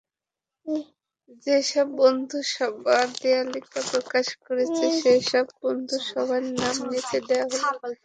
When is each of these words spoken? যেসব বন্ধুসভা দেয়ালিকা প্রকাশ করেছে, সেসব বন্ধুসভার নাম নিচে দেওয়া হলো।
যেসব 1.45 1.87
বন্ধুসভা 1.99 2.97
দেয়ালিকা 3.17 3.79
প্রকাশ 3.91 4.27
করেছে, 4.45 4.83
সেসব 5.01 5.45
বন্ধুসভার 5.61 6.43
নাম 6.55 6.75
নিচে 6.91 7.17
দেওয়া 7.29 7.45
হলো। 7.53 7.89